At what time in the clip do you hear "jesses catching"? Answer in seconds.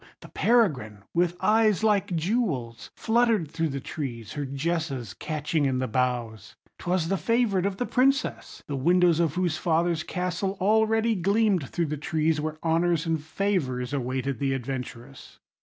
4.47-5.63